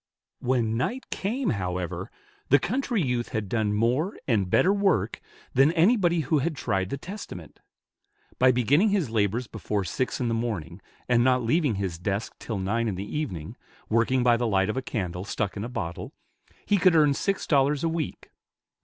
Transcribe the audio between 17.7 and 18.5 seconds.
a week.